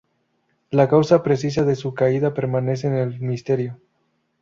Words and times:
La 0.71 0.89
causa 0.89 1.21
precisa 1.21 1.63
de 1.63 1.75
su 1.75 1.93
caída 1.93 2.33
permanece 2.33 2.87
en 2.87 2.95
el 2.95 3.19
misterio. 3.19 3.79